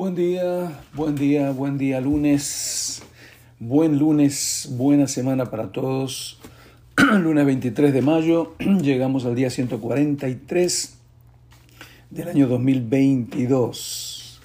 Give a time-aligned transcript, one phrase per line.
[0.00, 3.02] Buen día, buen día, buen día, lunes,
[3.58, 6.40] buen lunes, buena semana para todos.
[6.96, 10.96] lunes 23 de mayo, llegamos al día 143
[12.08, 14.40] del año 2022.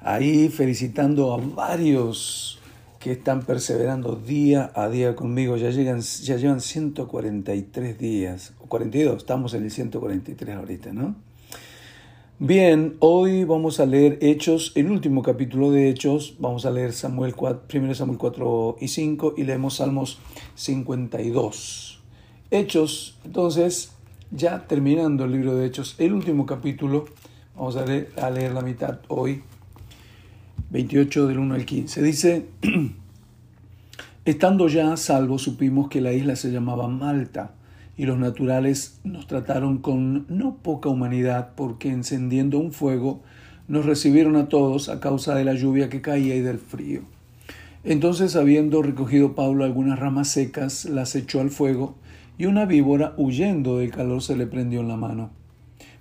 [0.00, 2.58] Ahí felicitando a varios
[2.98, 5.58] que están perseverando día a día conmigo.
[5.58, 11.27] Ya, llegan, ya llevan 143 días, o 42, estamos en el 143 ahorita, ¿no?
[12.40, 16.36] Bien, hoy vamos a leer Hechos, el último capítulo de Hechos.
[16.38, 20.20] Vamos a leer Samuel 4, 1 Samuel 4 y 5 y leemos Salmos
[20.54, 22.00] 52.
[22.52, 23.90] Hechos, entonces,
[24.30, 27.06] ya terminando el libro de Hechos, el último capítulo,
[27.56, 29.42] vamos a leer, a leer la mitad hoy,
[30.70, 32.02] 28 del 1 al 15.
[32.02, 32.46] Dice,
[34.24, 37.57] estando ya a salvo, supimos que la isla se llamaba Malta
[37.98, 43.20] y los naturales nos trataron con no poca humanidad porque encendiendo un fuego
[43.66, 47.02] nos recibieron a todos a causa de la lluvia que caía y del frío.
[47.84, 51.96] Entonces, habiendo recogido Pablo algunas ramas secas, las echó al fuego,
[52.38, 55.30] y una víbora, huyendo del calor, se le prendió en la mano.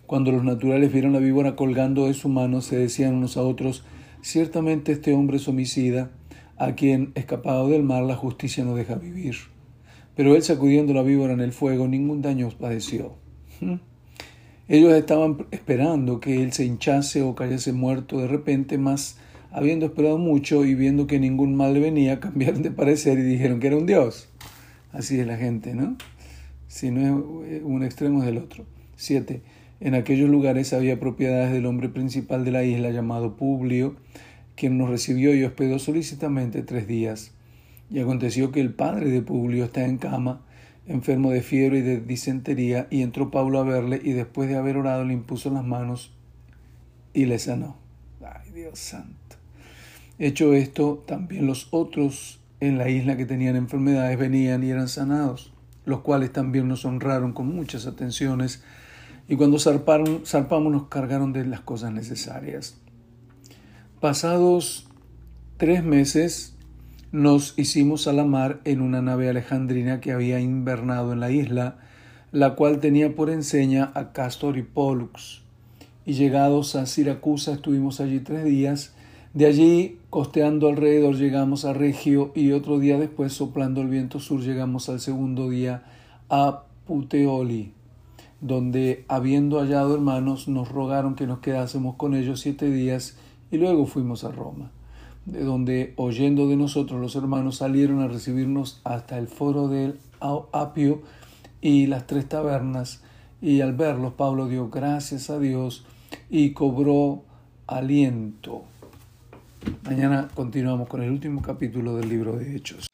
[0.06, 3.84] Cuando los naturales vieron la víbora colgando de su mano, se decían unos a otros,
[4.22, 6.12] ciertamente este hombre es homicida,
[6.58, 9.36] a quien, escapado del mar, la justicia no deja vivir.
[10.18, 13.14] Pero él sacudiendo la víbora en el fuego, ningún daño padeció.
[13.62, 13.76] ¿Mm?
[14.68, 19.18] Ellos estaban esperando que él se hinchase o cayese muerto de repente, mas
[19.52, 23.60] habiendo esperado mucho y viendo que ningún mal le venía, cambiaron de parecer y dijeron
[23.60, 24.28] que era un dios.
[24.92, 25.96] Así es la gente, ¿no?
[26.68, 28.66] Si no es un extremo es del otro.
[28.96, 29.42] 7.
[29.80, 33.96] En aquellos lugares había propiedades del hombre principal de la isla llamado Publio,
[34.56, 37.37] quien nos recibió y hospedó solícitamente tres días.
[37.90, 40.42] Y aconteció que el padre de Publio está en cama,
[40.88, 44.78] enfermo de fiebre y de disentería, y entró Pablo a verle, y después de haber
[44.78, 46.14] orado le impuso las manos
[47.14, 47.78] y le sanó.
[48.22, 49.38] Ay, Dios santo.
[50.20, 55.54] Hecho esto, también los otros en la isla que tenían enfermedades venían y eran sanados,
[55.86, 58.64] los cuales también nos honraron con muchas atenciones,
[59.30, 62.80] y cuando zarpamos nos cargaron de las cosas necesarias.
[64.00, 64.88] Pasados
[65.58, 66.57] tres meses,
[67.12, 71.78] nos hicimos a la mar en una nave alejandrina que había invernado en la isla,
[72.34, 75.42] la cual tenía por enseña a Castor y Pollux.
[76.06, 78.94] Y llegados a Siracusa estuvimos allí tres días.
[79.34, 84.42] De allí, costeando alrededor, llegamos a Regio y otro día después, soplando el viento sur,
[84.42, 85.84] llegamos al segundo día
[86.30, 87.72] a Puteoli,
[88.42, 93.18] donde, habiendo hallado hermanos, nos rogaron que nos quedásemos con ellos siete días
[93.50, 94.72] y luego fuimos a Roma
[95.28, 101.02] de donde, oyendo de nosotros los hermanos, salieron a recibirnos hasta el foro del Apio
[101.60, 103.04] y las tres tabernas,
[103.42, 105.86] y al verlos Pablo dio gracias a Dios
[106.30, 107.24] y cobró
[107.68, 108.64] aliento.
[109.84, 112.88] Mañana continuamos con el último capítulo del libro de Hechos.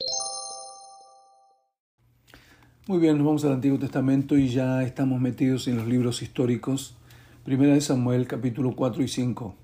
[2.88, 6.96] Muy bien, nos vamos al Antiguo Testamento y ya estamos metidos en los libros históricos.
[7.44, 9.54] Primera de Samuel, capítulo 4 y 5.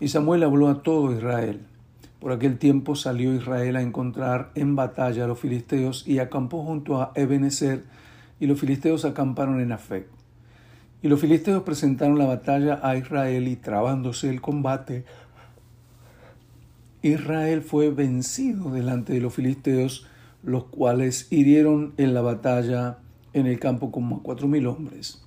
[0.00, 1.60] Y Samuel habló a todo Israel
[2.26, 7.00] por aquel tiempo salió Israel a encontrar en batalla a los filisteos y acampó junto
[7.00, 7.84] a Ebenezer,
[8.40, 10.08] y los filisteos acamparon en Afec.
[11.02, 15.04] Y los filisteos presentaron la batalla a Israel y trabándose el combate,
[17.00, 20.08] Israel fue vencido delante de los filisteos,
[20.42, 22.98] los cuales hirieron en la batalla
[23.34, 25.24] en el campo como a cuatro mil hombres.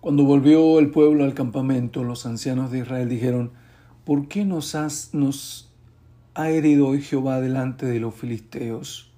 [0.00, 3.52] Cuando volvió el pueblo al campamento, los ancianos de Israel dijeron,
[4.04, 5.65] ¿por qué nos, has, nos
[6.36, 9.08] ha herido hoy Jehová delante de los filisteos.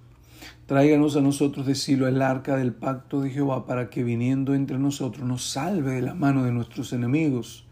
[0.67, 4.79] Tráiganos a nosotros de Silo el arca del pacto de Jehová para que viniendo entre
[4.79, 7.65] nosotros nos salve de la mano de nuestros enemigos.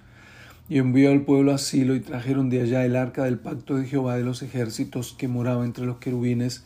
[0.69, 3.87] Y envió al pueblo a Silo y trajeron de allá el arca del pacto de
[3.87, 6.65] Jehová de los ejércitos que moraba entre los querubines.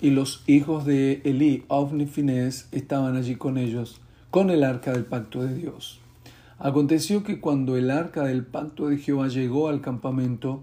[0.00, 4.00] Y los hijos de Elí, Ofni Finés, estaban allí con ellos,
[4.30, 5.98] con el arca del pacto de Dios.
[6.60, 10.62] Aconteció que cuando el arca del pacto de Jehová llegó al campamento,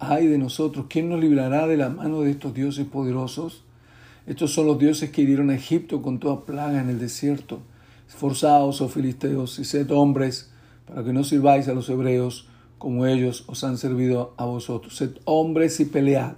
[0.00, 3.62] ay de nosotros, ¿quién nos librará de la mano de estos dioses poderosos?
[4.26, 7.60] Estos son los dioses que hirieron a Egipto con toda plaga en el desierto.
[8.08, 10.50] Esforzaos, oh filisteos, y sed hombres,
[10.86, 12.48] para que no sirváis a los hebreos
[12.78, 14.96] como ellos os han servido a vosotros.
[14.96, 16.34] Sed hombres y pelead.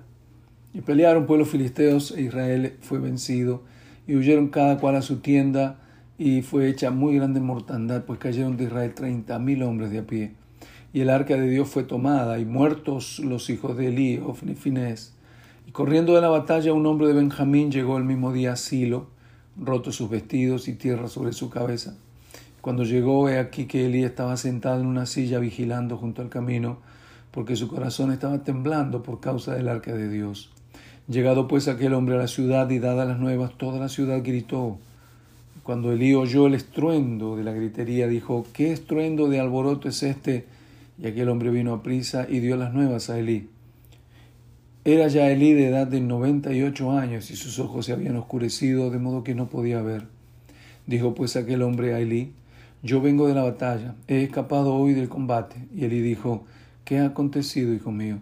[0.74, 3.62] Y pelearon pues los filisteos e Israel fue vencido
[4.06, 5.78] y huyeron cada cual a su tienda
[6.18, 10.06] y fue hecha muy grande mortandad, pues cayeron de Israel treinta mil hombres de a
[10.06, 10.32] pie.
[10.92, 14.54] Y el arca de Dios fue tomada y muertos los hijos de Elí, Ofni y
[14.54, 15.14] Finés.
[15.66, 19.06] Y corriendo de la batalla un hombre de Benjamín llegó el mismo día a Silo,
[19.58, 21.94] roto sus vestidos y tierra sobre su cabeza.
[22.60, 26.78] Cuando llegó, he aquí que Elí estaba sentado en una silla vigilando junto al camino,
[27.30, 30.50] porque su corazón estaba temblando por causa del arca de Dios.
[31.08, 34.78] Llegado pues aquel hombre a la ciudad y dadas las nuevas, toda la ciudad gritó.
[35.62, 40.46] Cuando Elí oyó el estruendo de la gritería, dijo, ¿qué estruendo de alboroto es este?
[41.02, 43.48] Y aquel hombre vino a prisa y dio las nuevas a Elí.
[44.84, 48.14] Era ya Elí de edad de noventa y ocho años y sus ojos se habían
[48.14, 50.04] oscurecido de modo que no podía ver.
[50.86, 52.32] Dijo pues aquel hombre a Elí,
[52.84, 55.56] yo vengo de la batalla, he escapado hoy del combate.
[55.74, 56.44] Y Elí dijo,
[56.84, 58.18] ¿qué ha acontecido, hijo mío?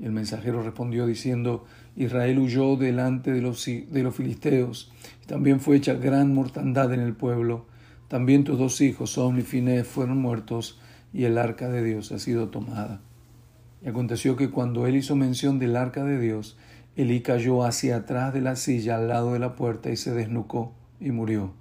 [0.00, 1.64] Y el mensajero respondió diciendo,
[1.94, 4.90] Israel huyó delante de los, de los filisteos,
[5.22, 7.66] y también fue hecha gran mortandad en el pueblo.
[8.08, 10.80] También tus dos hijos, Son y Finés, fueron muertos,
[11.12, 13.00] y el arca de Dios ha sido tomada.
[13.84, 16.56] Y aconteció que cuando él hizo mención del arca de Dios,
[16.96, 20.74] Elí cayó hacia atrás de la silla al lado de la puerta y se desnucó
[21.00, 21.52] y murió,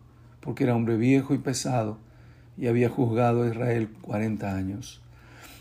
[0.42, 1.98] porque era hombre viejo y pesado,
[2.58, 5.02] y había juzgado a Israel cuarenta años.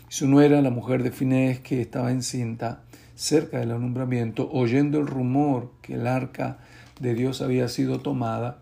[0.09, 2.81] Su nuera, la mujer de Finés, que estaba encinta,
[3.15, 6.57] cerca del alumbramiento, oyendo el rumor que el arca
[6.99, 8.57] de Dios había sido tomada,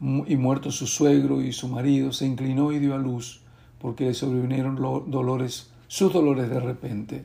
[0.00, 3.42] y muerto su suegro y su marido, se inclinó y dio a luz,
[3.80, 7.24] porque le sobrevinieron dolores sus dolores de repente.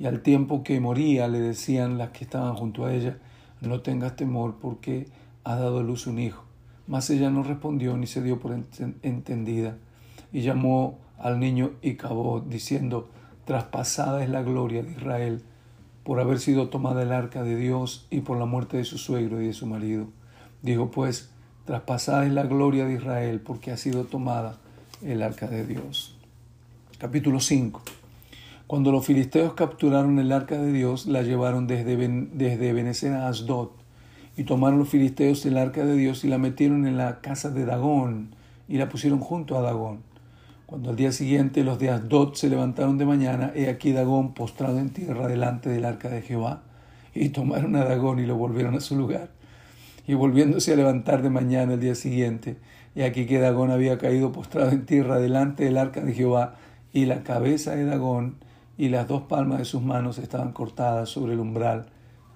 [0.00, 3.18] Y al tiempo que moría le decían las que estaban junto a ella,
[3.60, 5.06] no tengas temor porque
[5.44, 6.42] ha dado a luz un hijo.
[6.88, 8.52] Mas ella no respondió ni se dio por
[9.02, 9.76] entendida.
[10.32, 13.10] Y llamó al niño y cabó, diciendo,
[13.44, 15.42] traspasada es la gloria de Israel
[16.02, 19.40] por haber sido tomada el arca de Dios y por la muerte de su suegro
[19.40, 20.08] y de su marido.
[20.62, 21.30] Dijo pues,
[21.64, 24.58] traspasada es la gloria de Israel porque ha sido tomada
[25.02, 26.14] el arca de Dios.
[26.98, 27.82] Capítulo 5.
[28.66, 33.70] Cuando los filisteos capturaron el arca de Dios, la llevaron desde, desde a Asdod.
[34.36, 37.64] Y tomaron los filisteos el arca de Dios y la metieron en la casa de
[37.64, 38.34] Dagón
[38.68, 40.00] y la pusieron junto a Dagón.
[40.66, 44.78] Cuando al día siguiente los de Asdod se levantaron de mañana, he aquí Dagón postrado
[44.78, 46.62] en tierra delante del arca de Jehová.
[47.14, 49.30] Y tomaron a Dagón y lo volvieron a su lugar.
[50.06, 52.56] Y volviéndose a levantar de mañana el día siguiente,
[52.94, 56.56] he aquí que Dagón había caído postrado en tierra delante del arca de Jehová,
[56.92, 58.36] y la cabeza de Dagón
[58.76, 61.86] y las dos palmas de sus manos estaban cortadas sobre el umbral,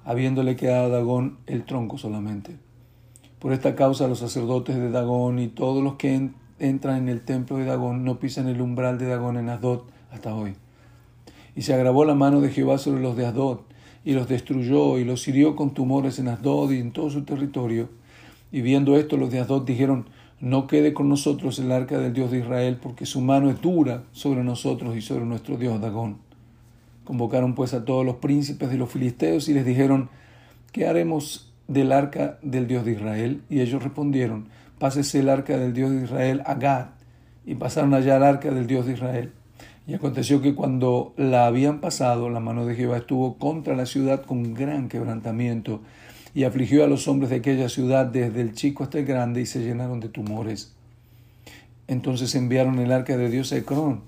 [0.05, 2.57] habiéndole quedado a Dagón el tronco solamente.
[3.39, 7.57] Por esta causa los sacerdotes de Dagón y todos los que entran en el templo
[7.57, 10.55] de Dagón no pisan el umbral de Dagón en Asdod hasta hoy.
[11.57, 13.61] Y se agravó la mano de Jehová sobre los de Asdod,
[14.05, 17.89] y los destruyó, y los hirió con tumores en Asdod y en todo su territorio.
[18.53, 20.07] Y viendo esto, los de Asdod dijeron,
[20.45, 24.03] no quede con nosotros el arca del Dios de Israel, porque su mano es dura
[24.13, 26.19] sobre nosotros y sobre nuestro Dios Dagón.
[27.05, 30.11] Convocaron pues a todos los príncipes de los filisteos y les dijeron,
[30.71, 33.41] ¿qué haremos del arca del Dios de Israel?
[33.49, 34.49] Y ellos respondieron,
[34.79, 36.89] pásese el arca del Dios de Israel a Gad.
[37.47, 39.33] Y pasaron allá el arca del Dios de Israel.
[39.87, 44.21] Y aconteció que cuando la habían pasado, la mano de Jehová estuvo contra la ciudad
[44.21, 45.81] con gran quebrantamiento,
[46.35, 49.47] y afligió a los hombres de aquella ciudad desde el chico hasta el grande, y
[49.47, 50.75] se llenaron de tumores.
[51.87, 54.03] Entonces enviaron el arca de Dios a Ecrón,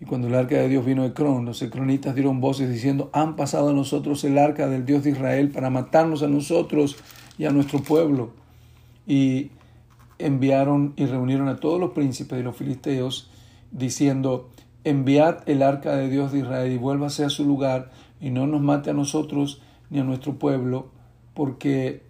[0.00, 3.34] y cuando el arca de Dios vino a Ecrón, los ecronitas dieron voces diciendo, han
[3.34, 6.96] pasado a nosotros el arca del Dios de Israel para matarnos a nosotros
[7.38, 8.30] y a nuestro pueblo.
[9.06, 9.50] Y
[10.18, 13.30] enviaron y reunieron a todos los príncipes de los filisteos,
[13.70, 14.50] diciendo,
[14.84, 18.60] enviad el arca de Dios de Israel y vuélvase a su lugar y no nos
[18.60, 20.90] mate a nosotros ni a nuestro pueblo,
[21.36, 22.02] porque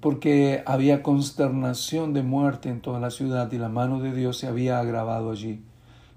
[0.00, 4.48] porque había consternación de muerte en toda la ciudad y la mano de Dios se
[4.48, 5.60] había agravado allí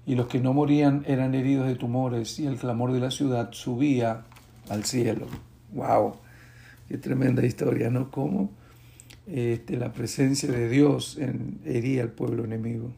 [0.06, 3.52] y los que no morían eran heridos de tumores y el clamor de la ciudad
[3.52, 4.24] subía
[4.68, 5.26] al cielo.
[5.72, 6.16] ¡Wow!
[6.88, 8.10] Qué tremenda historia, ¿no?
[8.10, 8.50] Cómo
[9.26, 12.90] este, la presencia de Dios en, hería al pueblo enemigo.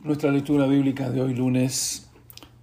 [0.00, 2.05] Nuestra lectura bíblica de hoy, lunes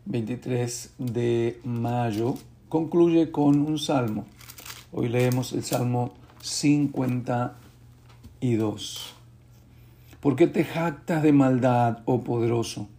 [0.06, 2.36] 23 de mayo,
[2.68, 4.26] concluye con un salmo.
[4.92, 9.16] Hoy leemos el Salmo 52.
[10.20, 12.90] ¿Por qué te jactas de maldad, oh poderoso?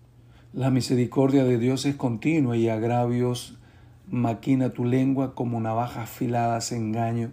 [0.55, 3.59] La misericordia de Dios es continua y agravios
[4.09, 7.33] maquina tu lengua como navaja afilada se engaño.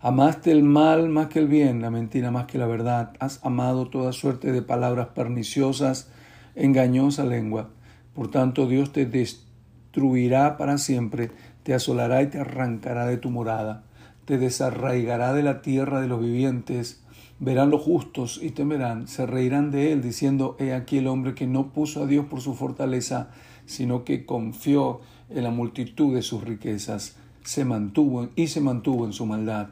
[0.00, 3.14] Amaste el mal más que el bien, la mentira más que la verdad.
[3.18, 6.10] Has amado toda suerte de palabras perniciosas,
[6.54, 7.70] engañosa lengua.
[8.16, 11.30] Por tanto, Dios te destruirá para siempre,
[11.64, 13.84] te asolará y te arrancará de tu morada,
[14.24, 17.04] te desarraigará de la tierra de los vivientes,
[17.40, 21.46] verán los justos y temerán, se reirán de él, diciendo, he aquí el hombre que
[21.46, 23.28] no puso a Dios por su fortaleza,
[23.66, 29.12] sino que confió en la multitud de sus riquezas, se mantuvo y se mantuvo en
[29.12, 29.68] su maldad.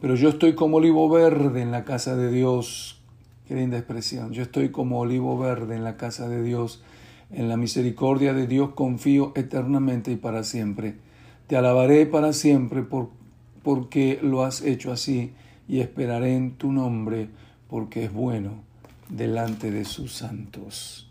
[0.00, 3.00] Pero yo estoy como olivo verde en la casa de Dios.
[3.46, 4.32] Qué linda expresión.
[4.32, 6.82] Yo estoy como olivo verde en la casa de Dios.
[7.30, 10.96] En la misericordia de Dios confío eternamente y para siempre.
[11.46, 13.10] Te alabaré para siempre por,
[13.62, 15.32] porque lo has hecho así
[15.68, 17.28] y esperaré en tu nombre
[17.68, 18.62] porque es bueno
[19.08, 21.10] delante de sus santos.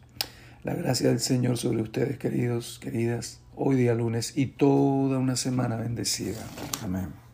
[0.63, 5.75] La gracia del Señor sobre ustedes, queridos, queridas, hoy día lunes y toda una semana
[5.75, 6.41] bendecida.
[6.83, 7.24] Amén.